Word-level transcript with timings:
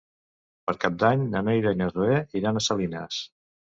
Per 0.69 0.75
Cap 0.85 0.95
d'Any 1.03 1.27
na 1.35 1.45
Neida 1.51 1.77
i 1.77 1.81
na 1.85 1.93
Zoè 1.95 2.19
iran 2.43 2.61
a 2.65 2.69
Salines. 2.73 3.27